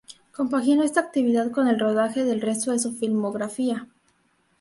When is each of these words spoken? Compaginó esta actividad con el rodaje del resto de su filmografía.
Compaginó 0.31 0.81
esta 0.81 0.99
actividad 0.99 1.51
con 1.51 1.67
el 1.67 1.79
rodaje 1.79 2.23
del 2.23 2.41
resto 2.41 2.71
de 2.71 2.79
su 2.79 2.91
filmografía. 2.93 3.87